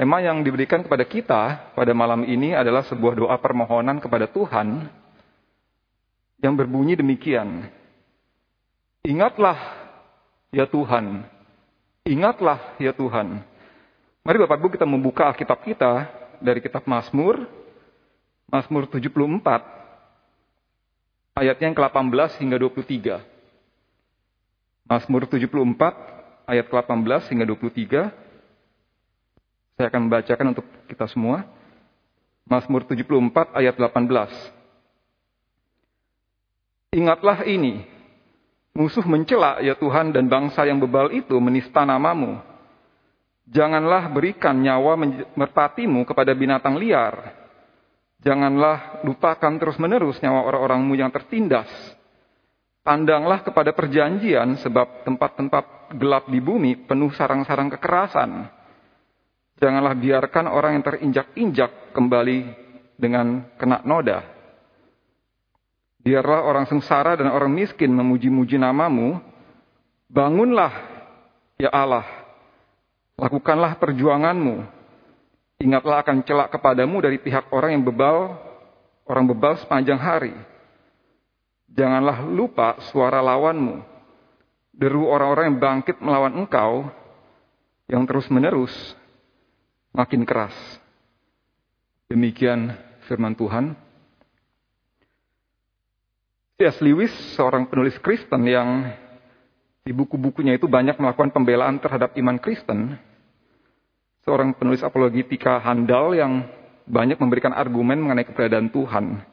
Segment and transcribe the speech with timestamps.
[0.00, 4.88] Tema yang diberikan kepada kita pada malam ini adalah sebuah doa permohonan kepada Tuhan
[6.40, 7.68] yang berbunyi demikian.
[9.04, 9.60] Ingatlah
[10.56, 11.20] ya Tuhan,
[12.08, 13.44] ingatlah ya Tuhan.
[14.24, 16.08] Mari Bapak Ibu kita membuka Alkitab kita
[16.40, 17.44] dari kitab Mazmur,
[18.48, 19.04] Mazmur 74,
[21.36, 23.20] ayatnya yang ke-18 hingga 23.
[24.88, 28.29] Mazmur 74, ayat ke-18 hingga 23.
[29.80, 31.40] Saya akan membacakan untuk kita semua.
[32.44, 34.12] Mazmur 74 ayat 18.
[37.00, 37.88] Ingatlah ini,
[38.76, 42.44] musuh mencela ya Tuhan dan bangsa yang bebal itu menista namamu.
[43.48, 45.00] Janganlah berikan nyawa
[45.32, 47.32] merpatimu kepada binatang liar.
[48.20, 51.72] Janganlah lupakan terus-menerus nyawa orang-orangmu yang tertindas.
[52.84, 58.59] Pandanglah kepada perjanjian sebab tempat-tempat gelap di bumi penuh sarang-sarang kekerasan
[59.60, 62.38] Janganlah biarkan orang yang terinjak-injak kembali
[62.96, 64.24] dengan kena noda.
[66.00, 69.20] Biarlah orang sengsara dan orang miskin memuji-muji namamu.
[70.08, 70.72] Bangunlah,
[71.60, 72.08] ya Allah.
[73.20, 74.64] Lakukanlah perjuanganmu.
[75.60, 78.32] Ingatlah akan celak kepadamu dari pihak orang yang bebal,
[79.04, 80.32] orang bebal sepanjang hari.
[81.68, 83.84] Janganlah lupa suara lawanmu.
[84.72, 86.88] Deru orang-orang yang bangkit melawan engkau,
[87.92, 88.72] yang terus-menerus
[89.90, 90.54] makin keras.
[92.10, 92.74] Demikian
[93.06, 93.74] firman Tuhan.
[96.58, 96.82] C.S.
[96.84, 98.92] Lewis, seorang penulis Kristen yang
[99.80, 103.00] di buku-bukunya itu banyak melakukan pembelaan terhadap iman Kristen.
[104.28, 106.44] Seorang penulis apologetika handal yang
[106.84, 109.24] banyak memberikan argumen mengenai keberadaan Tuhan.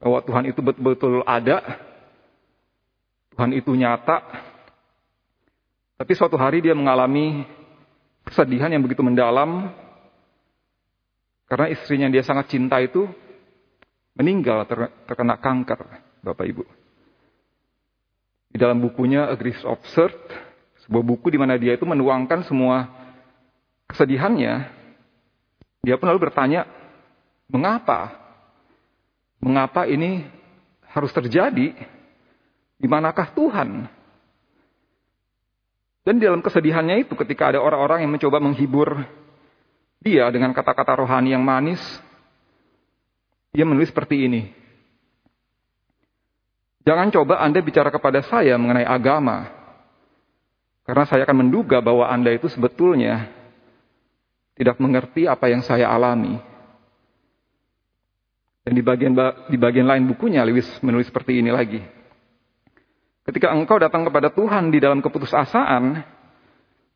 [0.00, 1.60] Bahwa Tuhan itu betul-betul ada,
[3.36, 4.24] Tuhan itu nyata,
[5.98, 7.42] tapi suatu hari dia mengalami
[8.28, 9.72] kesedihan yang begitu mendalam
[11.48, 13.08] karena istrinya yang dia sangat cinta itu
[14.12, 14.68] meninggal
[15.08, 15.80] terkena kanker,
[16.20, 16.64] Bapak Ibu.
[18.52, 20.16] Di dalam bukunya A Grief Absurd,
[20.84, 22.90] sebuah buku di mana dia itu menuangkan semua
[23.88, 24.68] kesedihannya,
[25.80, 26.68] dia pun lalu bertanya,
[27.48, 28.12] mengapa?
[29.40, 30.26] Mengapa ini
[30.90, 31.72] harus terjadi?
[32.78, 33.88] Di manakah Tuhan?
[36.08, 38.96] Dan di dalam kesedihannya itu ketika ada orang-orang yang mencoba menghibur
[40.00, 41.84] dia dengan kata-kata rohani yang manis,
[43.52, 44.48] dia menulis seperti ini.
[46.88, 49.52] Jangan coba Anda bicara kepada saya mengenai agama.
[50.88, 53.28] Karena saya akan menduga bahwa Anda itu sebetulnya
[54.56, 56.40] tidak mengerti apa yang saya alami.
[58.64, 59.12] Dan di bagian
[59.52, 61.97] di bagian lain bukunya Lewis menulis seperti ini lagi.
[63.28, 66.00] Ketika engkau datang kepada Tuhan di dalam keputusasaan,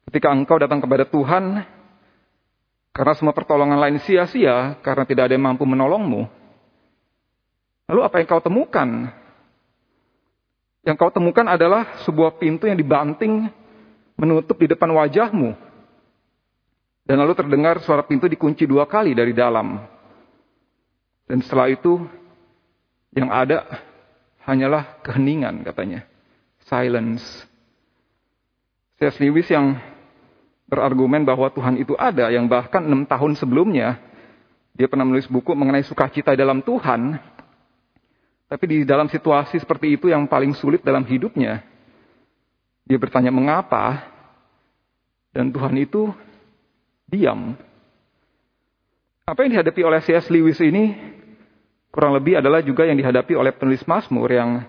[0.09, 1.61] ketika engkau datang kepada Tuhan
[2.97, 6.25] karena semua pertolongan lain sia-sia, karena tidak ada yang mampu menolongmu,
[7.85, 9.13] lalu apa yang kau temukan?
[10.89, 13.53] Yang kau temukan adalah sebuah pintu yang dibanting
[14.17, 15.53] menutup di depan wajahmu.
[17.05, 19.85] Dan lalu terdengar suara pintu dikunci dua kali dari dalam.
[21.29, 22.01] Dan setelah itu
[23.13, 23.69] yang ada
[24.49, 26.09] hanyalah keheningan katanya
[26.73, 27.21] silence.
[28.97, 29.21] C.S.
[29.21, 29.77] Lewis yang
[30.65, 34.01] berargumen bahwa Tuhan itu ada, yang bahkan enam tahun sebelumnya
[34.73, 37.21] dia pernah menulis buku mengenai sukacita dalam Tuhan.
[38.49, 41.61] Tapi di dalam situasi seperti itu yang paling sulit dalam hidupnya,
[42.85, 44.05] dia bertanya mengapa,
[45.33, 46.13] dan Tuhan itu
[47.09, 47.57] diam.
[49.25, 50.29] Apa yang dihadapi oleh C.S.
[50.29, 50.93] Lewis ini
[51.89, 54.65] kurang lebih adalah juga yang dihadapi oleh penulis Mazmur yang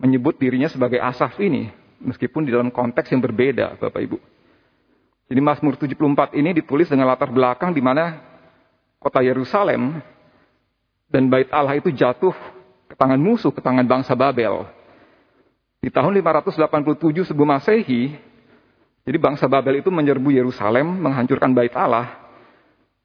[0.00, 1.68] menyebut dirinya sebagai Asaf ini,
[2.00, 4.18] meskipun di dalam konteks yang berbeda, Bapak Ibu.
[5.30, 8.18] Jadi Mazmur 74 ini ditulis dengan latar belakang di mana
[8.98, 10.02] kota Yerusalem
[11.06, 12.34] dan bait Allah itu jatuh
[12.90, 14.66] ke tangan musuh, ke tangan bangsa Babel.
[15.78, 18.10] Di tahun 587 sebelum Masehi,
[19.06, 22.10] jadi bangsa Babel itu menyerbu Yerusalem, menghancurkan bait Allah.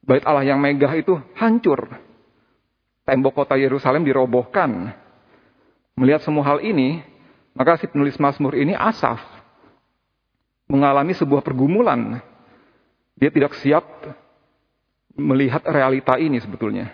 [0.02, 1.94] Bait Allah yang megah itu hancur.
[3.06, 4.98] Tembok kota Yerusalem dirobohkan.
[5.96, 7.00] Melihat semua hal ini,
[7.56, 9.24] maka si penulis Mazmur ini Asaf
[10.68, 12.20] mengalami sebuah pergumulan.
[13.16, 13.86] Dia tidak siap
[15.16, 16.92] melihat realita ini sebetulnya.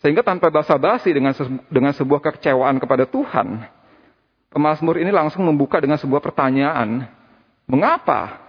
[0.00, 1.36] Sehingga tanpa basa-basi dengan
[1.68, 3.68] dengan sebuah kekecewaan kepada Tuhan,
[4.48, 7.04] pemazmur ini langsung membuka dengan sebuah pertanyaan.
[7.68, 8.40] Mengapa?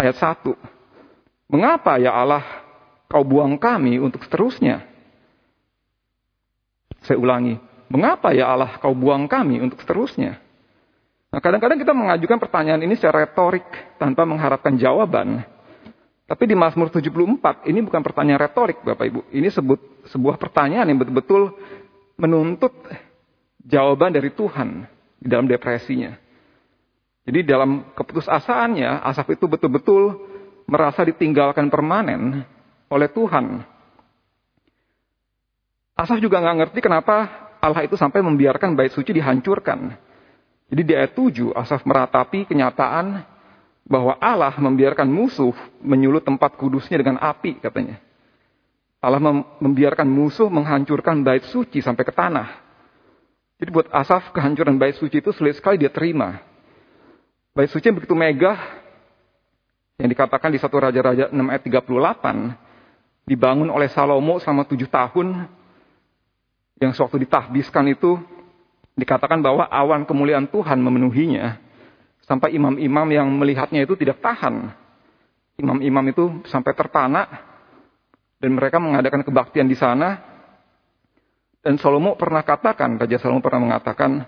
[0.00, 0.56] Ayat 1.
[1.52, 2.44] Mengapa ya Allah
[3.08, 4.84] kau buang kami untuk seterusnya?
[7.04, 7.75] Saya ulangi.
[7.86, 10.42] Mengapa ya Allah kau buang kami untuk seterusnya?
[11.30, 13.66] Nah, kadang-kadang kita mengajukan pertanyaan ini secara retorik
[14.00, 15.44] tanpa mengharapkan jawaban.
[16.26, 19.20] Tapi di Mazmur 74 ini bukan pertanyaan retorik Bapak Ibu.
[19.30, 19.78] Ini sebut
[20.10, 21.54] sebuah pertanyaan yang betul-betul
[22.18, 22.74] menuntut
[23.62, 24.90] jawaban dari Tuhan
[25.22, 26.18] di dalam depresinya.
[27.26, 30.18] Jadi dalam keputusasaannya, Asaf itu betul-betul
[30.66, 32.42] merasa ditinggalkan permanen
[32.90, 33.62] oleh Tuhan.
[35.94, 39.98] Asaf juga nggak ngerti kenapa Allah itu sampai membiarkan bait suci dihancurkan.
[40.70, 43.26] Jadi di ayat 7, Asaf meratapi kenyataan
[43.86, 47.98] bahwa Allah membiarkan musuh menyulut tempat kudusnya dengan api katanya.
[49.02, 49.22] Allah
[49.62, 52.62] membiarkan musuh menghancurkan bait suci sampai ke tanah.
[53.58, 56.42] Jadi buat Asaf kehancuran bait suci itu sulit sekali dia terima.
[57.54, 58.58] Bait suci yang begitu megah
[59.96, 65.48] yang dikatakan di satu Raja-Raja 6 ayat 38 dibangun oleh Salomo selama tujuh tahun
[66.76, 68.20] yang sewaktu ditahbiskan itu
[68.96, 71.60] dikatakan bahwa awan kemuliaan Tuhan memenuhinya
[72.24, 74.72] sampai imam-imam yang melihatnya itu tidak tahan.
[75.56, 77.24] Imam-imam itu sampai terpana
[78.36, 80.20] dan mereka mengadakan kebaktian di sana.
[81.64, 84.22] Dan Salomo pernah katakan, Raja Salomo pernah mengatakan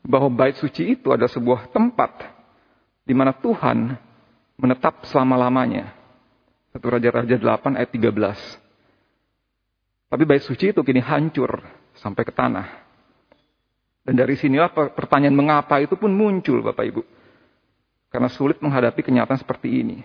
[0.00, 2.24] bahwa bait suci itu adalah sebuah tempat
[3.04, 3.98] di mana Tuhan
[4.56, 5.92] menetap selama-lamanya.
[6.70, 8.16] Satu Raja-Raja 8 ayat 13.
[10.08, 12.66] Tapi bait suci itu kini hancur sampai ke tanah.
[14.00, 17.02] Dan dari sinilah pertanyaan mengapa itu pun muncul Bapak Ibu.
[18.10, 20.02] Karena sulit menghadapi kenyataan seperti ini.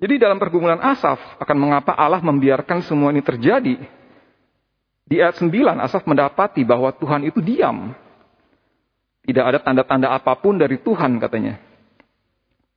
[0.00, 3.78] Jadi dalam pergumulan Asaf akan mengapa Allah membiarkan semua ini terjadi.
[5.04, 7.94] Di ayat 9 Asaf mendapati bahwa Tuhan itu diam
[9.24, 11.56] tidak ada tanda-tanda apa pun dari Tuhan katanya.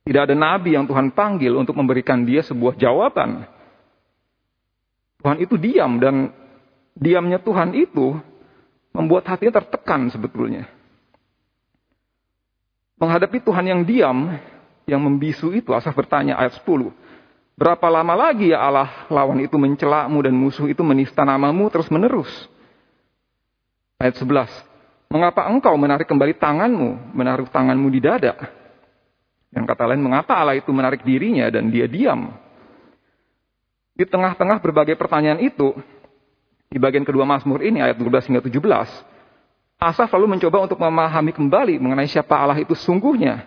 [0.08, 3.44] Tidak ada nabi yang Tuhan panggil untuk memberikan dia sebuah jawaban.
[5.20, 6.32] Tuhan itu diam dan
[6.98, 8.18] diamnya Tuhan itu
[8.90, 10.66] membuat hatinya tertekan sebetulnya.
[12.98, 14.34] Menghadapi Tuhan yang diam,
[14.90, 16.90] yang membisu itu, Asaf bertanya ayat 10.
[17.54, 22.30] Berapa lama lagi ya Allah lawan itu mencelamu dan musuh itu menista namamu terus menerus?
[24.02, 24.50] Ayat 11.
[25.10, 28.34] Mengapa engkau menarik kembali tanganmu, menaruh tanganmu di dada?
[29.54, 32.34] Yang kata lain, mengapa Allah itu menarik dirinya dan dia diam?
[33.98, 35.74] Di tengah-tengah berbagai pertanyaan itu,
[36.68, 38.60] di bagian kedua Mazmur ini, ayat 12 hingga 17,
[39.78, 43.46] Asaf lalu mencoba untuk memahami kembali mengenai siapa Allah itu sungguhnya.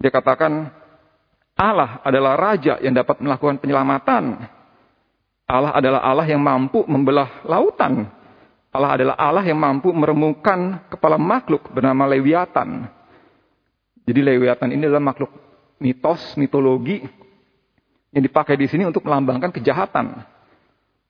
[0.00, 0.72] Dia katakan,
[1.52, 4.40] Allah adalah Raja yang dapat melakukan penyelamatan.
[5.44, 8.08] Allah adalah Allah yang mampu membelah lautan.
[8.72, 12.88] Allah adalah Allah yang mampu meremukan kepala makhluk bernama Lewiatan.
[14.08, 15.28] Jadi Lewiatan ini adalah makhluk
[15.76, 17.04] mitos, mitologi
[18.16, 20.24] yang dipakai di sini untuk melambangkan kejahatan.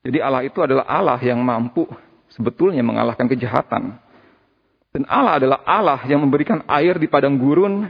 [0.01, 1.85] Jadi Allah itu adalah Allah yang mampu
[2.33, 4.01] sebetulnya mengalahkan kejahatan.
[4.91, 7.87] Dan Allah adalah Allah yang memberikan air di padang gurun.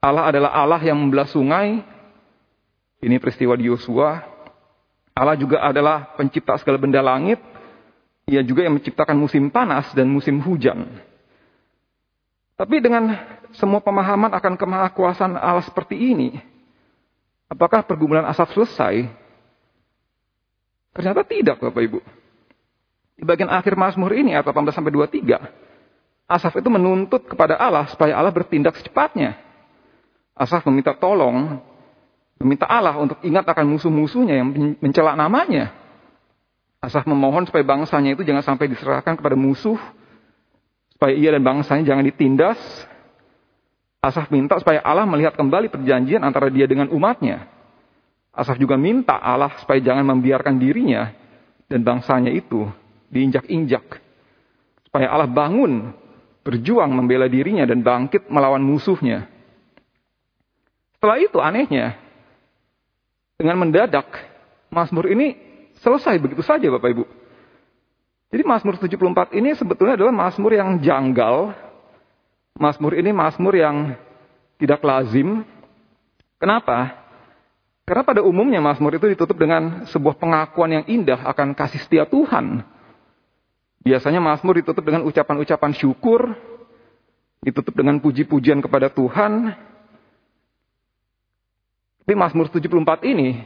[0.00, 1.82] Allah adalah Allah yang membelah sungai.
[3.00, 4.22] Ini peristiwa di Yosua.
[5.16, 7.40] Allah juga adalah pencipta segala benda langit.
[8.30, 10.86] Ia juga yang menciptakan musim panas dan musim hujan.
[12.54, 13.16] Tapi dengan
[13.56, 16.36] semua pemahaman akan kemahakuasaan Allah seperti ini,
[17.48, 19.08] apakah pergumulan Asaf selesai?
[20.90, 21.98] Ternyata tidak, Bapak Ibu.
[23.20, 28.14] Di bagian akhir Mazmur ini, ayat 18 sampai 23, Asaf itu menuntut kepada Allah supaya
[28.14, 29.34] Allah bertindak secepatnya.
[30.38, 31.58] Asaf meminta tolong,
[32.38, 34.48] meminta Allah untuk ingat akan musuh-musuhnya yang
[34.78, 35.74] mencela namanya.
[36.78, 39.76] Asaf memohon supaya bangsanya itu jangan sampai diserahkan kepada musuh.
[40.94, 42.56] Supaya ia dan bangsanya jangan ditindas.
[44.00, 47.50] Asaf minta supaya Allah melihat kembali perjanjian antara dia dengan umatnya.
[48.30, 51.10] Asaf juga minta Allah supaya jangan membiarkan dirinya
[51.66, 52.70] dan bangsanya itu
[53.10, 53.98] diinjak-injak.
[54.86, 55.90] Supaya Allah bangun,
[56.46, 59.26] berjuang membela dirinya dan bangkit melawan musuhnya.
[60.98, 61.98] Setelah itu anehnya,
[63.38, 64.06] dengan mendadak,
[64.70, 67.04] Mazmur ini Selesai begitu saja Bapak Ibu.
[68.30, 71.56] Jadi Mazmur 74 ini sebetulnya adalah Mazmur yang janggal.
[72.60, 73.96] Mazmur ini Mazmur yang
[74.60, 75.40] tidak lazim.
[76.36, 76.94] Kenapa?
[77.90, 82.62] Karena pada umumnya Mazmur itu ditutup dengan sebuah pengakuan yang indah akan kasih setia Tuhan.
[83.82, 86.30] Biasanya Mazmur ditutup dengan ucapan-ucapan syukur,
[87.42, 89.58] ditutup dengan puji-pujian kepada Tuhan.
[92.06, 93.42] Tapi Mazmur 74 ini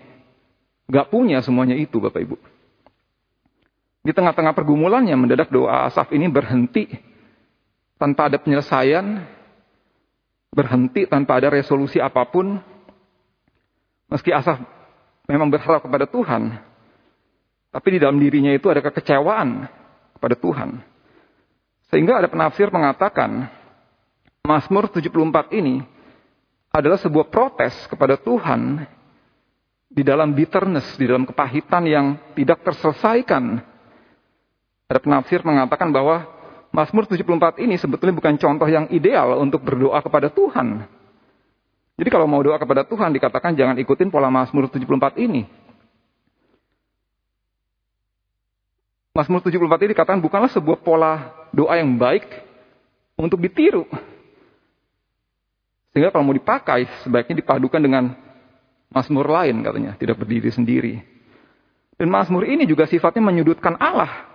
[0.85, 2.37] Gak punya semuanya itu Bapak Ibu.
[4.05, 6.93] Di tengah-tengah pergumulannya mendadak doa Asaf ini berhenti
[7.97, 9.25] tanpa ada penyelesaian,
[10.53, 12.61] berhenti tanpa ada resolusi apa pun.
[14.15, 14.63] Meski Asaf
[15.27, 16.55] memang berharap kepada Tuhan,
[17.75, 19.67] tapi di dalam dirinya itu ada kekecewaan
[20.15, 20.79] kepada Tuhan.
[21.91, 23.51] Sehingga ada penafsir mengatakan,
[24.47, 25.83] Mazmur 74 ini
[26.71, 28.87] adalah sebuah protes kepada Tuhan
[29.91, 33.59] di dalam bitterness, di dalam kepahitan yang tidak terselesaikan.
[34.87, 36.23] Ada penafsir mengatakan bahwa
[36.71, 40.87] Mazmur 74 ini sebetulnya bukan contoh yang ideal untuk berdoa kepada Tuhan.
[41.95, 45.47] Jadi kalau mau doa kepada Tuhan dikatakan jangan ikutin pola Mazmur 74 ini.
[49.15, 52.27] Mazmur 74 ini dikatakan bukanlah sebuah pola doa yang baik
[53.15, 53.87] untuk ditiru.
[55.95, 58.11] Sehingga kalau mau dipakai sebaiknya dipadukan dengan
[58.91, 60.99] Mazmur lain katanya, tidak berdiri sendiri.
[61.95, 64.27] Dan Mazmur ini juga sifatnya menyudutkan Allah.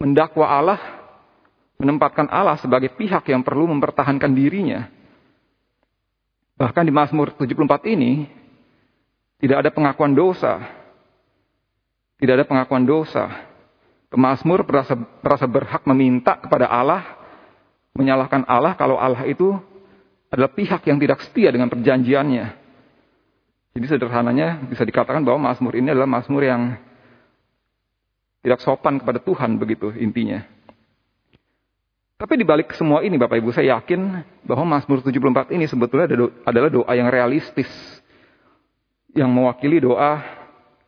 [0.00, 0.80] Mendakwa Allah,
[1.76, 4.88] menempatkan Allah sebagai pihak yang perlu mempertahankan dirinya.
[6.56, 8.24] Bahkan di Mazmur 74 ini
[9.36, 10.64] tidak ada pengakuan dosa.
[12.16, 13.28] Tidak ada pengakuan dosa.
[14.08, 17.04] Pemazmur merasa, merasa berhak meminta kepada Allah,
[17.92, 19.52] menyalahkan Allah kalau Allah itu
[20.32, 22.46] adalah pihak yang tidak setia dengan perjanjiannya.
[23.76, 26.80] Jadi sederhananya bisa dikatakan bahwa Mazmur ini adalah Mazmur yang
[28.40, 30.55] tidak sopan kepada Tuhan begitu intinya.
[32.16, 36.08] Tapi di balik semua ini Bapak Ibu saya yakin bahwa Mazmur 74 ini sebetulnya
[36.48, 37.68] adalah doa yang realistis.
[39.12, 40.24] Yang mewakili doa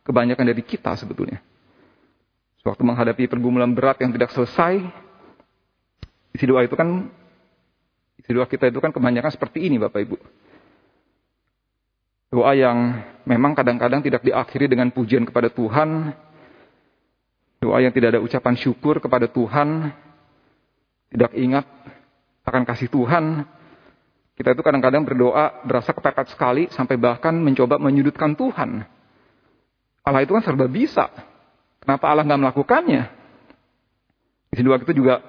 [0.01, 1.37] kebanyakan dari kita sebetulnya.
[2.65, 4.81] Sewaktu menghadapi pergumulan berat yang tidak selesai,
[6.33, 7.09] isi doa itu kan
[8.17, 10.17] isi doa kita itu kan kebanyakan seperti ini Bapak Ibu.
[12.29, 16.13] Doa yang memang kadang-kadang tidak diakhiri dengan pujian kepada Tuhan.
[17.61, 19.89] Doa yang tidak ada ucapan syukur kepada Tuhan,
[21.09, 21.65] tidak ingat
[22.45, 23.45] akan kasih Tuhan,
[24.39, 28.87] kita itu kadang-kadang berdoa berasa kepepet sekali sampai bahkan mencoba menyudutkan Tuhan.
[30.07, 31.11] Allah itu kan serba bisa.
[31.83, 33.03] Kenapa Allah nggak melakukannya?
[34.55, 35.19] Isi doa itu juga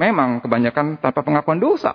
[0.00, 1.92] memang kebanyakan tanpa pengakuan dosa.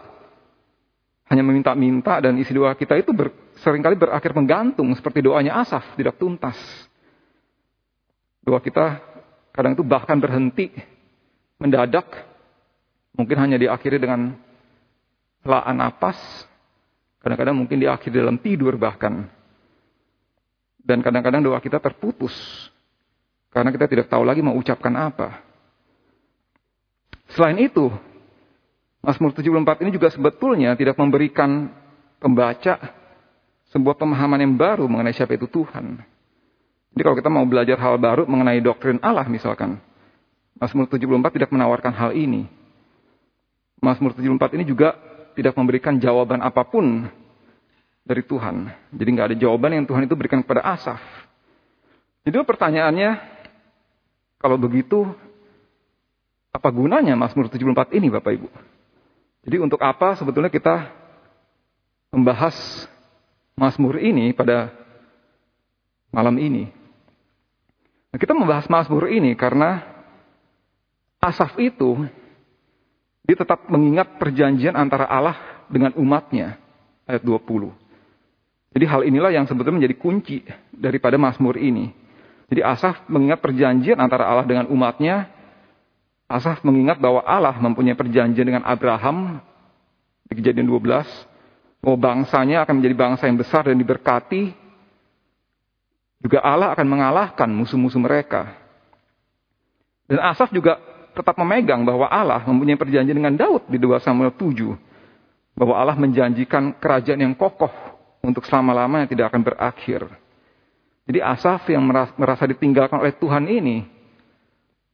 [1.26, 3.34] Hanya meminta-minta dan isi doa kita itu ber,
[3.66, 6.58] sering kali berakhir menggantung seperti doanya Asaf, tidak tuntas.
[8.46, 9.02] Doa kita
[9.54, 10.70] kadang itu bahkan berhenti,
[11.58, 12.29] mendadak,
[13.20, 14.32] Mungkin hanya diakhiri dengan
[15.44, 16.16] helaan napas,
[17.20, 19.28] kadang-kadang mungkin diakhiri dalam tidur bahkan.
[20.80, 22.32] Dan kadang-kadang doa kita terputus
[23.52, 25.44] karena kita tidak tahu lagi mau ucapkan apa.
[27.36, 27.92] Selain itu,
[29.04, 31.70] Mazmur 74 ini juga sebetulnya tidak memberikan
[32.24, 32.80] pembaca
[33.70, 36.02] sebuah pemahaman yang baru mengenai siapa itu Tuhan.
[36.96, 39.78] Jadi kalau kita mau belajar hal baru mengenai doktrin Allah misalkan,
[40.58, 42.59] Mazmur 74 tidak menawarkan hal ini.
[43.80, 44.96] Mazmur 74 ini juga
[45.34, 47.08] tidak memberikan jawaban apa pun
[48.04, 48.68] dari Tuhan.
[48.92, 51.00] Jadi nggak ada jawaban yang Tuhan itu berikan kepada Asaf.
[52.28, 53.16] Jadi pertanyaannya,
[54.42, 55.08] kalau begitu,
[56.52, 58.50] apa gunanya Mazmur 74 ini Bapak Ibu?
[59.48, 60.92] Jadi untuk apa sebetulnya kita
[62.12, 62.56] membahas
[63.56, 64.74] Mazmur ini pada
[66.12, 66.68] malam ini?
[68.10, 69.86] Nah, kita membahas Mazmur ini karena
[71.22, 72.10] Asaf itu
[73.30, 75.38] dia tetap mengingat perjanjian antara Allah
[75.70, 76.58] dengan umatnya.
[77.06, 77.70] Ayat 20.
[78.74, 80.42] Jadi hal inilah yang sebetulnya menjadi kunci
[80.74, 81.94] daripada Mazmur ini.
[82.50, 85.30] Jadi Asaf mengingat perjanjian antara Allah dengan umatnya.
[86.26, 89.38] Asaf mengingat bahwa Allah mempunyai perjanjian dengan Abraham.
[90.26, 91.86] Di kejadian 12.
[91.86, 94.58] Bahwa bangsanya akan menjadi bangsa yang besar dan diberkati.
[96.18, 98.58] Juga Allah akan mengalahkan musuh-musuh mereka.
[100.10, 100.89] Dan Asaf juga
[101.20, 105.60] tetap memegang bahwa Allah mempunyai perjanjian dengan Daud di 2 Samuel 7.
[105.60, 107.72] Bahwa Allah menjanjikan kerajaan yang kokoh
[108.24, 110.08] untuk selama-lamanya tidak akan berakhir.
[111.04, 111.84] Jadi Asaf yang
[112.16, 113.84] merasa ditinggalkan oleh Tuhan ini,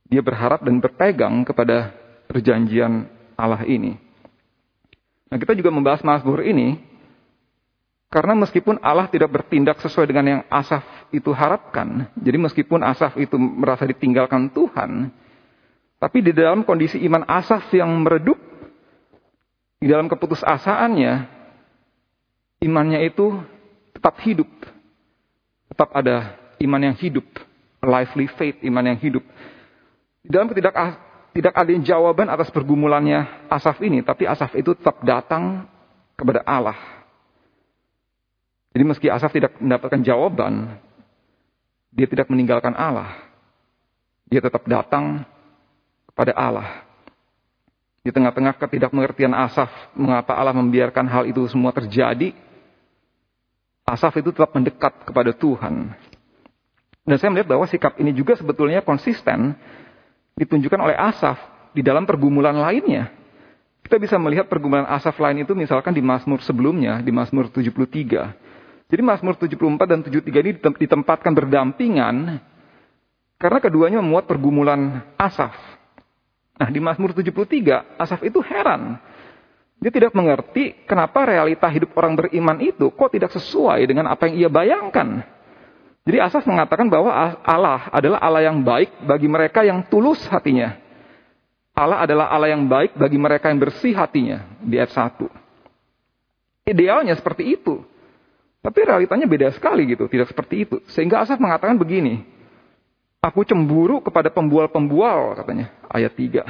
[0.09, 1.93] dia berharap dan berpegang kepada
[2.25, 3.05] perjanjian
[3.37, 3.99] Allah ini.
[5.27, 6.79] Nah kita juga membahas Mazmur ini,
[8.07, 13.35] karena meskipun Allah tidak bertindak sesuai dengan yang Asaf itu harapkan, jadi meskipun Asaf itu
[13.35, 15.11] merasa ditinggalkan Tuhan,
[15.95, 18.35] tapi di dalam kondisi iman Asaf yang meredup,
[19.79, 21.13] di dalam keputusasaannya,
[22.63, 23.39] imannya itu
[23.95, 24.49] tetap hidup.
[25.71, 27.25] Tetap ada iman yang hidup.
[27.85, 29.23] Lively faith, iman yang hidup.
[30.25, 30.73] Di dalam tidak,
[31.37, 35.69] tidak ada jawaban atas pergumulannya Asaf ini, tapi Asaf itu tetap datang
[36.17, 36.75] kepada Allah.
[38.75, 40.75] Jadi meski Asaf tidak mendapatkan jawaban,
[41.93, 43.15] dia tidak meninggalkan Allah.
[44.27, 45.23] Dia tetap datang
[46.15, 46.87] pada Allah.
[48.01, 52.31] Di tengah-tengah ketidakmengertian Asaf, mengapa Allah membiarkan hal itu semua terjadi,
[53.85, 55.93] Asaf itu tetap mendekat kepada Tuhan.
[57.05, 59.53] Dan saya melihat bahwa sikap ini juga sebetulnya konsisten
[60.33, 61.37] ditunjukkan oleh Asaf
[61.69, 63.13] di dalam pergumulan lainnya.
[63.85, 68.89] Kita bisa melihat pergumulan Asaf lain itu misalkan di Mazmur sebelumnya, di Mazmur 73.
[68.89, 72.41] Jadi Mazmur 74 dan 73 ini ditempatkan berdampingan
[73.37, 75.53] karena keduanya memuat pergumulan Asaf.
[76.55, 78.95] Nah, di Mazmur 73, Asaf itu heran.
[79.75, 84.35] Dia tidak mengerti kenapa realita hidup orang beriman itu kok tidak sesuai dengan apa yang
[84.39, 85.19] ia bayangkan.
[86.07, 87.11] Jadi Asaf mengatakan bahwa
[87.43, 90.79] Allah adalah Allah yang baik bagi mereka yang tulus hatinya.
[91.75, 96.71] Allah adalah Allah yang baik bagi mereka yang bersih hatinya di ayat 1.
[96.71, 97.83] Idealnya seperti itu.
[98.63, 100.81] Tapi realitanya beda sekali gitu, tidak seperti itu.
[100.89, 102.23] Sehingga Asaf mengatakan begini,
[103.25, 106.45] Aku cemburu kepada pembual-pembual katanya, ayat 3.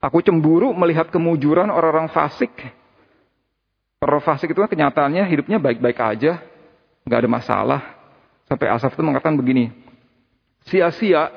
[0.00, 2.52] Aku cemburu melihat kemujuran orang-orang fasik.
[4.00, 6.40] Orang fasik itu kan kenyataannya hidupnya baik-baik aja,
[7.04, 7.80] nggak ada masalah.
[8.48, 9.72] Sampai Asaf itu mengatakan begini,
[10.68, 11.32] sia-sia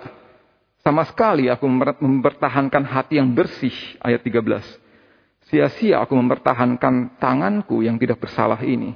[0.79, 1.67] sama sekali aku
[1.99, 4.63] mempertahankan hati yang bersih, ayat 13.
[5.51, 8.95] Sia-sia aku mempertahankan tanganku yang tidak bersalah ini.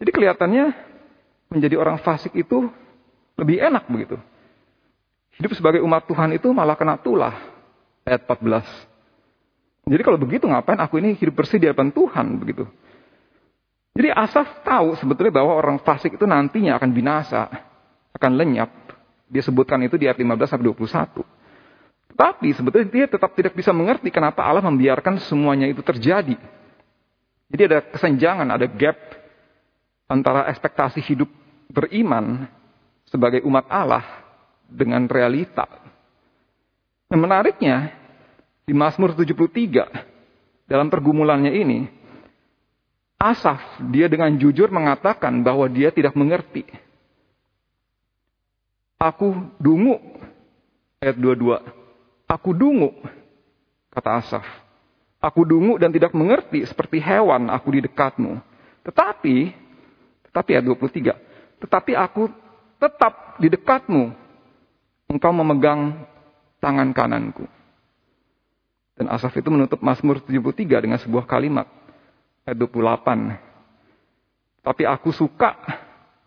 [0.00, 0.72] Jadi kelihatannya
[1.52, 2.72] menjadi orang fasik itu
[3.38, 4.16] lebih enak begitu.
[5.38, 7.34] Hidup sebagai umat Tuhan itu malah kena tulah.
[8.06, 8.62] Ayat 14.
[9.84, 12.64] Jadi kalau begitu ngapain aku ini hidup bersih di hadapan Tuhan begitu.
[13.94, 17.46] Jadi Asaf tahu sebetulnya bahwa orang fasik itu nantinya akan binasa,
[18.16, 18.70] akan lenyap.
[19.30, 21.22] Dia sebutkan itu di ayat 15 sampai 21.
[22.14, 26.38] Tapi sebetulnya dia tetap tidak bisa mengerti kenapa Allah membiarkan semuanya itu terjadi.
[27.50, 28.98] Jadi ada kesenjangan, ada gap
[30.10, 31.30] antara ekspektasi hidup
[31.70, 32.46] beriman
[33.14, 34.02] sebagai umat Allah
[34.66, 35.70] dengan realita.
[37.06, 37.94] Yang menariknya,
[38.66, 41.86] di Mazmur 73, dalam pergumulannya ini,
[43.14, 43.62] Asaf,
[43.94, 46.66] dia dengan jujur mengatakan bahwa dia tidak mengerti.
[48.98, 49.96] Aku dungu.
[50.98, 51.62] Ayat 22.
[52.26, 52.90] Aku dungu.
[53.94, 54.44] Kata Asaf.
[55.22, 58.42] Aku dungu dan tidak mengerti seperti hewan aku di dekatmu.
[58.84, 59.36] Tetapi,
[60.28, 61.64] tetapi ayat 23.
[61.64, 62.28] Tetapi aku
[62.84, 64.12] tetap di dekatmu.
[65.08, 66.04] Engkau memegang
[66.60, 67.48] tangan kananku.
[68.94, 71.66] Dan Asaf itu menutup Mazmur 73 dengan sebuah kalimat.
[72.44, 73.40] Ayat 28.
[74.64, 75.56] Tapi aku suka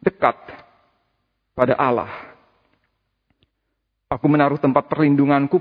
[0.01, 0.37] dekat
[1.57, 2.37] pada Allah
[4.07, 5.59] Aku menaruh tempat perlindunganku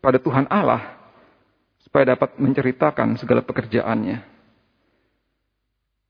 [0.00, 0.96] pada Tuhan Allah
[1.84, 4.24] supaya dapat menceritakan segala pekerjaannya.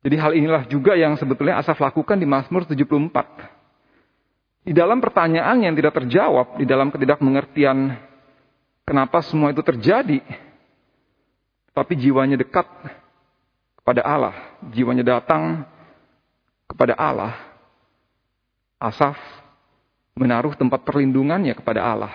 [0.07, 3.56] Jadi hal inilah juga yang sebetulnya Asaf lakukan di Mazmur 74.
[4.66, 8.02] Di dalam pertanyaan yang tidak terjawab, di dalam ketidakmengertian
[8.83, 10.18] kenapa semua itu terjadi,
[11.70, 12.66] tapi jiwanya dekat
[13.79, 14.35] kepada Allah,
[14.74, 15.62] jiwanya datang
[16.66, 17.38] kepada Allah.
[18.83, 19.14] Asaf
[20.18, 22.12] menaruh tempat perlindungannya kepada Allah.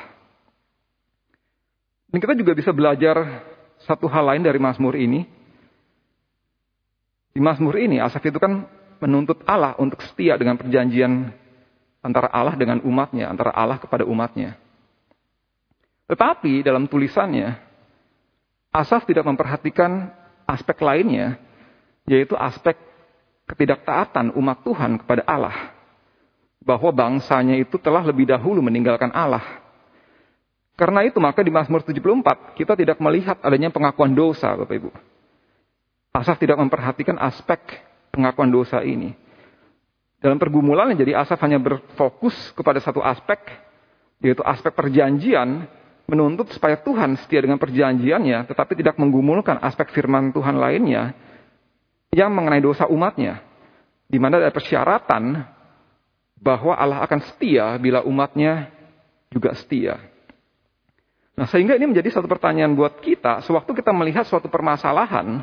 [2.12, 3.48] Dan kita juga bisa belajar
[3.88, 5.24] satu hal lain dari Mazmur ini.
[7.32, 8.68] Di Mazmur ini, Asaf itu kan
[9.00, 11.32] menuntut Allah untuk setia dengan perjanjian
[12.02, 14.58] antara Allah dengan umatnya, antara Allah kepada umatnya.
[16.10, 17.72] Tetapi dalam tulisannya,
[18.72, 20.12] Asaf tidak memperhatikan
[20.48, 21.36] aspek lainnya,
[22.08, 22.80] yaitu aspek
[23.52, 25.76] ketidaktaatan umat Tuhan kepada Allah
[26.64, 29.44] bahwa bangsanya itu telah lebih dahulu meninggalkan Allah.
[30.80, 34.90] Karena itu maka di Mazmur 74 kita tidak melihat adanya pengakuan dosa Bapak Ibu.
[36.16, 37.60] Asaf tidak memperhatikan aspek
[38.14, 39.12] pengakuan dosa ini.
[40.22, 43.42] Dalam pergumulan jadi Asaf hanya berfokus kepada satu aspek
[44.22, 45.66] yaitu aspek perjanjian
[46.06, 51.18] menuntut supaya Tuhan setia dengan perjanjiannya tetapi tidak menggumulkan aspek firman Tuhan lainnya
[52.14, 53.42] yang mengenai dosa umatnya.
[54.06, 55.42] Di mana ada persyaratan
[56.38, 58.70] bahwa Allah akan setia bila umatnya
[59.32, 59.98] juga setia.
[61.32, 65.42] Nah, sehingga ini menjadi satu pertanyaan buat kita, sewaktu kita melihat suatu permasalahan,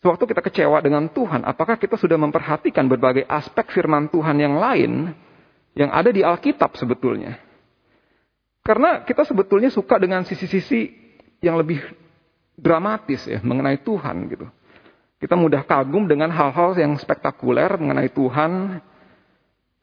[0.00, 5.12] sewaktu kita kecewa dengan Tuhan, apakah kita sudah memperhatikan berbagai aspek firman Tuhan yang lain
[5.76, 7.36] yang ada di Alkitab sebetulnya?
[8.64, 10.92] Karena kita sebetulnya suka dengan sisi-sisi
[11.40, 11.80] yang lebih
[12.56, 14.46] dramatis ya mengenai Tuhan gitu.
[15.20, 18.80] Kita mudah kagum dengan hal-hal yang spektakuler mengenai Tuhan,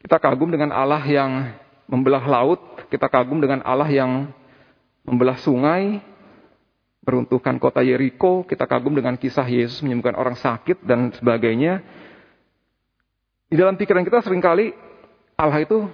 [0.02, 1.54] kita kagum dengan Allah yang
[1.86, 2.58] membelah laut,
[2.90, 4.34] kita kagum dengan Allah yang
[5.06, 6.02] membelah sungai,
[7.08, 11.80] meruntuhkan kota Yeriko, kita kagum dengan kisah Yesus menyembuhkan orang sakit dan sebagainya.
[13.48, 14.76] Di dalam pikiran kita sering kali
[15.40, 15.88] Allah itu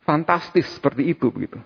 [0.00, 1.60] fantastis seperti itu begitu.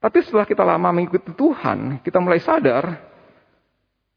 [0.00, 3.04] Tapi setelah kita lama mengikuti Tuhan, kita mulai sadar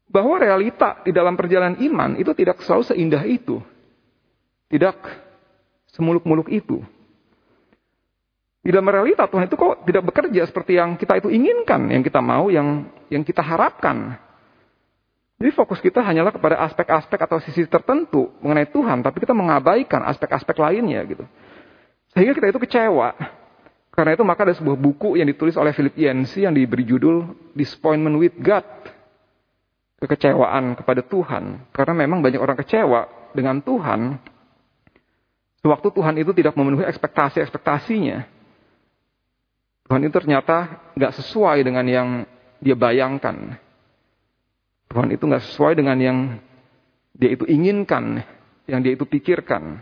[0.08, 3.60] bahwa realita di dalam perjalanan iman itu tidak selalu seindah itu.
[4.72, 4.96] Tidak
[5.92, 6.80] semuluk-muluk itu.
[8.58, 12.18] Di dalam realita Tuhan itu kok tidak bekerja seperti yang kita itu inginkan, yang kita
[12.18, 14.18] mau, yang yang kita harapkan.
[15.38, 20.58] Jadi fokus kita hanyalah kepada aspek-aspek atau sisi tertentu mengenai Tuhan, tapi kita mengabaikan aspek-aspek
[20.58, 21.22] lainnya gitu.
[22.10, 23.14] Sehingga kita itu kecewa.
[23.94, 28.18] Karena itu maka ada sebuah buku yang ditulis oleh Philip Yancey yang diberi judul Disappointment
[28.18, 28.66] with God.
[30.02, 31.70] Kekecewaan kepada Tuhan.
[31.70, 34.18] Karena memang banyak orang kecewa dengan Tuhan.
[35.62, 38.37] Sewaktu Tuhan itu tidak memenuhi ekspektasi-ekspektasinya.
[39.88, 42.08] Tuhan itu ternyata nggak sesuai dengan yang
[42.60, 43.56] dia bayangkan.
[44.92, 46.18] Tuhan itu nggak sesuai dengan yang
[47.16, 48.20] dia itu inginkan,
[48.68, 49.80] yang dia itu pikirkan.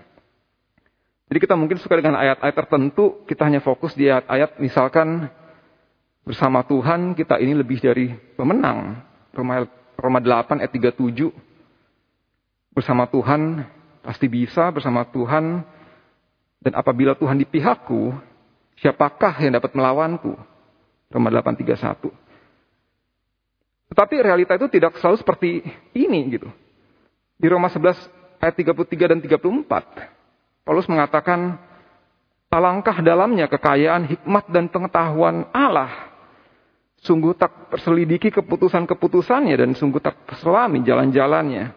[1.27, 5.27] Jadi kita mungkin suka dengan ayat-ayat tertentu, kita hanya fokus di ayat-ayat misalkan
[6.23, 9.03] bersama Tuhan kita ini lebih dari pemenang.
[9.35, 9.67] Roma,
[9.99, 11.35] Roma 8 ayat 37.
[12.71, 13.67] Bersama Tuhan
[14.07, 15.67] pasti bisa, bersama Tuhan.
[16.63, 18.15] Dan apabila Tuhan di pihakku,
[18.81, 20.37] siapakah yang dapat melawanku?
[21.11, 22.27] Roma 8 31.
[23.87, 25.63] Tetapi realita itu tidak selalu seperti
[25.95, 26.51] ini gitu.
[27.39, 30.67] Di Roma 11 ayat 33 dan 34.
[30.67, 31.63] Paulus mengatakan,
[32.51, 36.11] alangkah dalamnya kekayaan hikmat dan pengetahuan Allah.
[37.05, 41.71] Sungguh tak terselidiki keputusan-keputusannya dan sungguh tak terselami jalan-jalannya.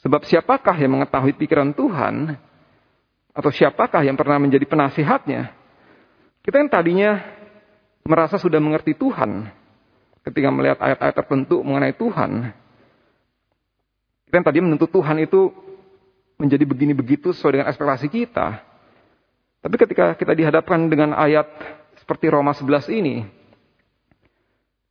[0.00, 2.38] Sebab siapakah yang mengetahui pikiran Tuhan?
[3.34, 5.63] Atau siapakah yang pernah menjadi penasihatnya?
[6.44, 7.24] Kita yang tadinya
[8.04, 9.48] merasa sudah mengerti Tuhan.
[10.20, 12.52] Ketika melihat ayat-ayat tertentu mengenai Tuhan.
[14.28, 15.48] Kita yang tadi menuntut Tuhan itu
[16.36, 18.60] menjadi begini begitu sesuai dengan ekspektasi kita.
[19.64, 21.48] Tapi ketika kita dihadapkan dengan ayat
[21.96, 23.24] seperti Roma 11 ini,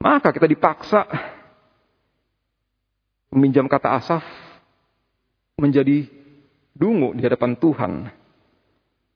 [0.01, 1.05] maka kita dipaksa
[3.29, 4.25] meminjam kata asaf
[5.61, 6.09] menjadi
[6.73, 8.22] dungu di hadapan Tuhan.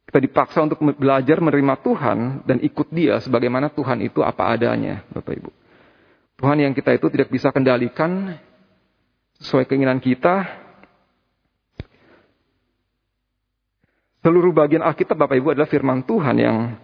[0.07, 5.35] Kita dipaksa untuk belajar menerima Tuhan dan ikut dia sebagaimana Tuhan itu apa adanya, Bapak
[5.35, 5.51] Ibu.
[6.39, 8.39] Tuhan yang kita itu tidak bisa kendalikan
[9.43, 10.47] sesuai keinginan kita,
[14.27, 16.75] Seluruh bagian Alkitab Bapak Ibu adalah firman Tuhan yang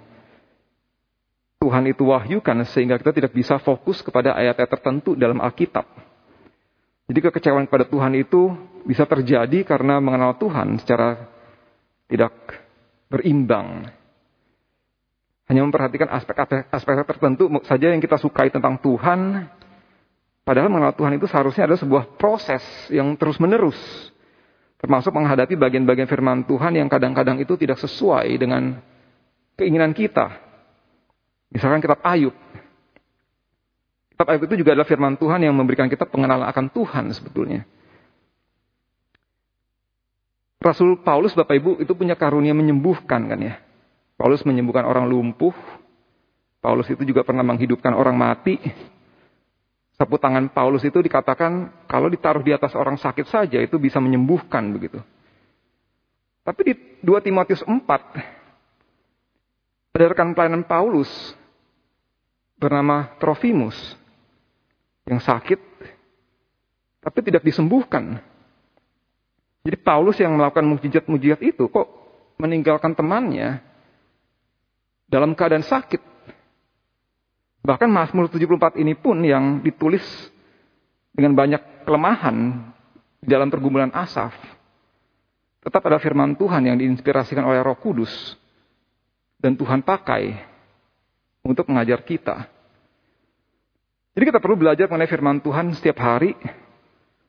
[1.60, 5.84] Tuhan itu wahyukan sehingga kita tidak bisa fokus kepada ayat-ayat tertentu dalam Alkitab.
[7.12, 8.48] Jadi kekecewaan kepada Tuhan itu
[8.88, 11.20] bisa terjadi karena mengenal Tuhan secara
[12.08, 12.32] tidak
[13.14, 13.86] berimbang.
[15.46, 19.46] Hanya memperhatikan aspek-aspek tertentu saja yang kita sukai tentang Tuhan.
[20.42, 23.78] Padahal mengenal Tuhan itu seharusnya adalah sebuah proses yang terus-menerus.
[24.82, 28.82] Termasuk menghadapi bagian-bagian firman Tuhan yang kadang-kadang itu tidak sesuai dengan
[29.56, 30.28] keinginan kita.
[31.54, 32.36] Misalkan kitab Ayub.
[34.12, 37.64] Kitab Ayub itu juga adalah firman Tuhan yang memberikan kita pengenalan akan Tuhan sebetulnya.
[40.64, 43.60] Rasul Paulus Bapak Ibu itu punya karunia menyembuhkan kan ya.
[44.16, 45.52] Paulus menyembuhkan orang lumpuh.
[46.64, 48.56] Paulus itu juga pernah menghidupkan orang mati.
[50.00, 54.64] Sapu tangan Paulus itu dikatakan kalau ditaruh di atas orang sakit saja itu bisa menyembuhkan
[54.72, 55.04] begitu.
[56.48, 56.74] Tapi di
[57.04, 57.84] 2 Timotius 4
[59.94, 61.12] ada rekan pelayanan Paulus
[62.58, 63.76] bernama Trofimus
[65.04, 65.60] yang sakit
[67.04, 68.24] tapi tidak disembuhkan.
[69.64, 71.88] Jadi Paulus yang melakukan mujizat-mujizat itu kok
[72.36, 73.64] meninggalkan temannya
[75.08, 76.04] dalam keadaan sakit.
[77.64, 80.04] Bahkan Mazmur 74 ini pun yang ditulis
[81.16, 82.60] dengan banyak kelemahan
[83.24, 84.36] di dalam pergumulan Asaf.
[85.64, 88.12] Tetap ada firman Tuhan yang diinspirasikan oleh Roh Kudus
[89.40, 90.36] dan Tuhan pakai
[91.40, 92.52] untuk mengajar kita.
[94.12, 96.36] Jadi kita perlu belajar mengenai firman Tuhan setiap hari,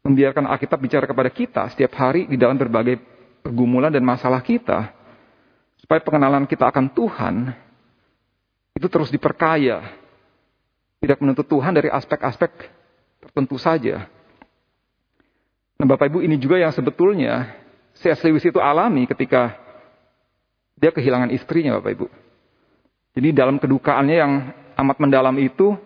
[0.05, 3.01] membiarkan Alkitab bicara kepada kita setiap hari di dalam berbagai
[3.41, 4.93] pergumulan dan masalah kita,
[5.81, 7.35] supaya pengenalan kita akan Tuhan
[8.77, 9.81] itu terus diperkaya
[11.05, 12.53] tidak menuntut Tuhan dari aspek-aspek
[13.21, 14.09] tertentu saja.
[15.77, 17.53] Nah Bapak Ibu ini juga yang sebetulnya
[18.01, 18.25] C.S.
[18.25, 19.53] Lewis itu alami ketika
[20.81, 22.07] dia kehilangan istrinya Bapak Ibu.
[23.15, 24.33] Jadi dalam kedukaannya yang
[24.75, 25.79] amat mendalam itu,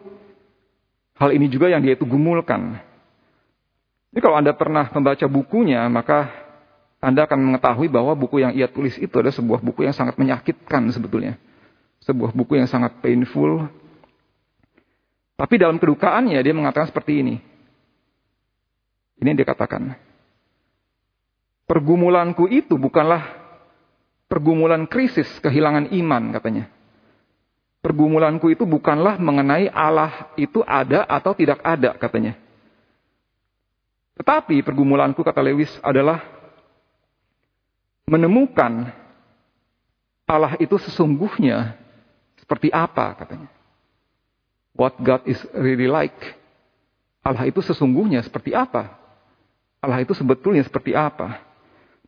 [1.19, 2.81] hal ini juga yang dia itu gumulkan.
[4.09, 6.33] Jadi kalau Anda pernah membaca bukunya, maka
[6.99, 10.89] Anda akan mengetahui bahwa buku yang ia tulis itu adalah sebuah buku yang sangat menyakitkan
[10.91, 11.37] sebetulnya.
[12.03, 13.69] Sebuah buku yang sangat painful,
[15.39, 17.39] tapi dalam kedukaannya dia mengatakan seperti ini.
[19.23, 19.95] Ini yang dia katakan.
[21.63, 23.23] Pergumulanku itu bukanlah
[24.27, 26.65] pergumulan krisis kehilangan iman katanya.
[27.79, 32.35] Pergumulanku itu bukanlah mengenai Allah itu ada atau tidak ada katanya.
[34.19, 36.19] Tetapi pergumulanku kata Lewis adalah
[38.11, 38.91] menemukan
[40.29, 41.79] Allah itu sesungguhnya
[42.43, 43.49] seperti apa katanya.
[44.75, 46.19] What God is really like.
[47.23, 48.95] Allah itu sesungguhnya seperti apa?
[49.79, 51.45] Allah itu sebetulnya seperti apa?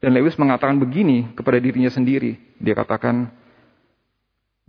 [0.01, 2.40] Dan Lewis mengatakan begini kepada dirinya sendiri.
[2.57, 3.29] Dia katakan,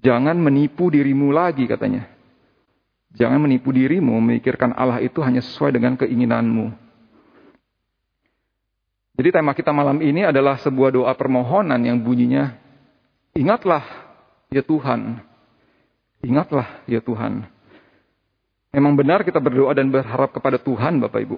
[0.04, 2.06] jangan menipu dirimu lagi katanya.
[3.16, 6.91] Jangan menipu dirimu memikirkan Allah itu hanya sesuai dengan keinginanmu.
[9.22, 12.58] Jadi tema kita malam ini adalah sebuah doa permohonan yang bunyinya,
[13.38, 13.86] ingatlah
[14.50, 15.22] ya Tuhan,
[16.26, 17.46] ingatlah ya Tuhan.
[18.74, 21.38] Memang benar kita berdoa dan berharap kepada Tuhan, Bapak Ibu.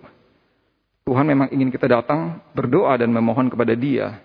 [1.03, 4.15] Tuhan memang ingin kita datang berdoa dan memohon kepada Dia.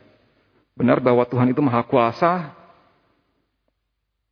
[0.79, 2.55] Benar bahwa Tuhan itu maha kuasa.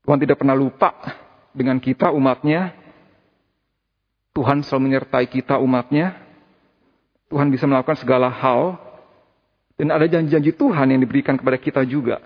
[0.06, 0.94] Tuhan tidak pernah lupa
[1.50, 2.78] dengan kita umatnya.
[4.38, 6.14] Tuhan selalu menyertai kita umatnya.
[7.26, 8.85] Tuhan bisa melakukan segala hal.
[9.76, 12.20] Dan ada janji-janji Tuhan yang diberikan kepada kita juga.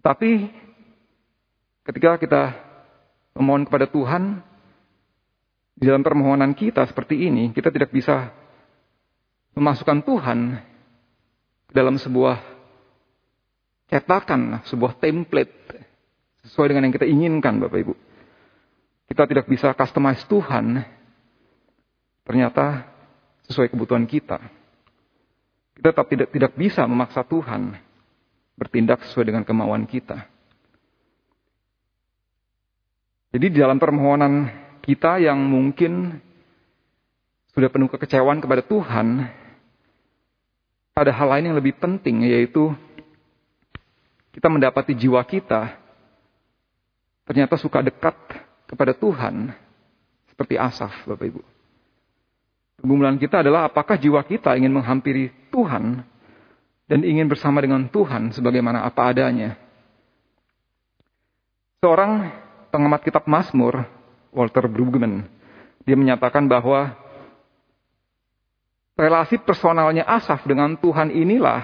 [0.00, 0.48] Tapi
[1.84, 2.42] ketika kita
[3.36, 4.40] memohon kepada Tuhan,
[5.74, 8.32] di dalam permohonan kita seperti ini, kita tidak bisa
[9.52, 10.38] memasukkan Tuhan
[11.74, 12.38] dalam sebuah
[13.90, 15.52] cetakan, sebuah template
[16.46, 17.94] sesuai dengan yang kita inginkan, Bapak Ibu.
[19.10, 20.80] Kita tidak bisa customize Tuhan
[22.24, 22.88] ternyata
[23.50, 24.40] sesuai kebutuhan kita.
[25.74, 27.74] Kita tetap tidak tidak bisa memaksa Tuhan
[28.54, 30.26] bertindak sesuai dengan kemauan kita.
[33.34, 34.46] Jadi di dalam permohonan
[34.86, 36.22] kita yang mungkin
[37.50, 39.26] sudah penuh kekecewaan kepada Tuhan,
[40.94, 42.70] ada hal lain yang lebih penting, yaitu
[44.30, 45.74] kita mendapati jiwa kita
[47.26, 48.14] ternyata suka dekat
[48.70, 49.50] kepada Tuhan,
[50.30, 51.42] seperti Asaf, Bapak Ibu.
[52.78, 56.02] Pergumulan kita adalah apakah jiwa kita ingin menghampiri Tuhan
[56.90, 59.54] dan ingin bersama dengan Tuhan sebagaimana apa adanya.
[61.78, 62.34] Seorang
[62.74, 63.86] pengamat kitab Mazmur
[64.34, 65.30] Walter Brueggemann.
[65.86, 66.90] Dia menyatakan bahwa
[68.98, 71.62] relasi personalnya Asaf dengan Tuhan inilah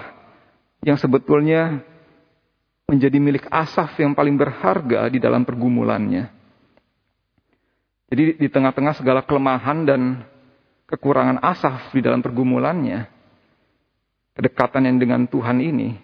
[0.87, 1.83] yang sebetulnya
[2.87, 6.31] menjadi milik Asaf yang paling berharga di dalam pergumulannya.
[8.11, 10.01] Jadi di tengah-tengah segala kelemahan dan
[10.87, 13.07] kekurangan Asaf di dalam pergumulannya,
[14.35, 15.95] kedekatan yang dengan Tuhan ini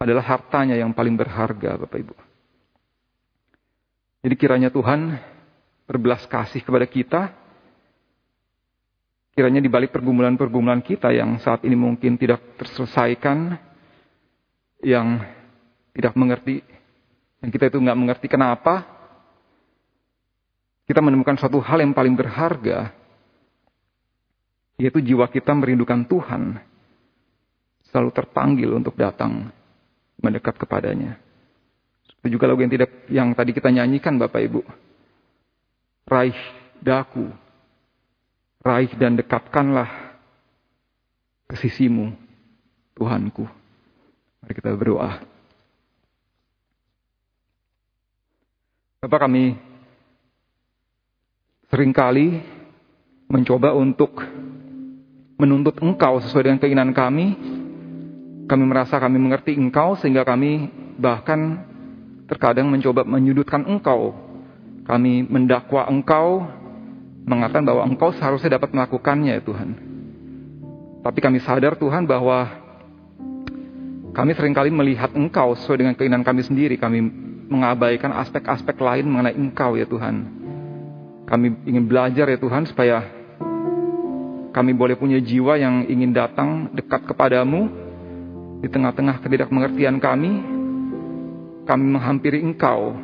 [0.00, 2.14] adalah hartanya yang paling berharga, Bapak Ibu.
[4.20, 5.16] Jadi kiranya Tuhan
[5.84, 7.22] berbelas kasih kepada kita.
[9.36, 13.56] Kiranya di balik pergumulan-pergumulan kita yang saat ini mungkin tidak terselesaikan,
[14.84, 15.20] yang
[15.96, 16.60] tidak mengerti,
[17.40, 18.84] yang kita itu nggak mengerti kenapa,
[20.90, 22.92] kita menemukan suatu hal yang paling berharga,
[24.80, 26.56] yaitu jiwa kita merindukan Tuhan,
[27.92, 29.52] selalu terpanggil untuk datang
[30.16, 31.20] mendekat kepadanya.
[32.24, 34.64] Itu juga lagu yang tidak yang tadi kita nyanyikan Bapak Ibu.
[36.08, 36.40] Raih
[36.80, 37.28] daku.
[38.64, 40.16] Raih dan dekatkanlah
[41.48, 42.12] ke sisimu,
[42.96, 43.44] Tuhanku.
[44.40, 45.20] Mari kita berdoa.
[49.00, 49.56] Bapak kami
[51.72, 52.44] sering kali
[53.32, 54.20] mencoba untuk
[55.40, 57.26] menuntut engkau sesuai dengan keinginan kami.
[58.44, 60.68] Kami merasa kami mengerti engkau sehingga kami
[61.00, 61.64] bahkan
[62.28, 64.12] terkadang mencoba menyudutkan engkau.
[64.84, 66.44] Kami mendakwa engkau,
[67.24, 69.68] mengatakan bahwa engkau seharusnya dapat melakukannya ya Tuhan.
[71.00, 72.50] Tapi kami sadar Tuhan bahwa
[74.10, 76.76] kami sering kali melihat engkau sesuai dengan keinginan kami sendiri.
[76.76, 76.98] Kami
[77.50, 80.38] mengabaikan aspek-aspek lain mengenai engkau ya Tuhan.
[81.30, 83.19] Kami ingin belajar ya Tuhan supaya
[84.50, 87.70] kami boleh punya jiwa yang ingin datang dekat kepadamu.
[88.60, 90.30] Di tengah-tengah ketidakmengertian kami,
[91.64, 92.98] kami menghampiri Engkau.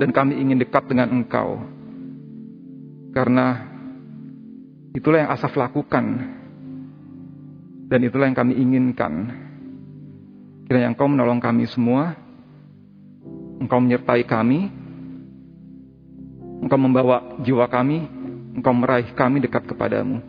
[0.00, 1.60] Dan kami ingin dekat dengan Engkau.
[3.12, 3.64] Karena
[4.96, 6.04] itulah yang Asaf lakukan.
[7.86, 9.30] Dan itulah yang kami inginkan.
[10.66, 12.16] Kiranya Engkau menolong kami semua,
[13.62, 14.66] Engkau menyertai kami,
[16.64, 18.15] Engkau membawa jiwa kami,
[18.56, 20.24] Engkau meraih kami dekat kepadamu.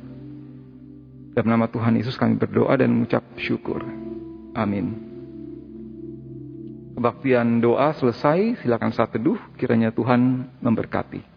[1.31, 3.79] Dalam nama Tuhan Yesus kami berdoa dan mengucap syukur.
[4.51, 5.07] Amin.
[6.97, 11.36] Kebaktian doa selesai, silakan saat teduh, kiranya Tuhan memberkati.